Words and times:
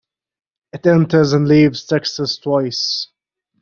It 0.73 0.87
enters 0.87 1.33
and 1.33 1.47
leaves 1.47 1.85
Texas 1.85 2.35
twice. 2.39 3.05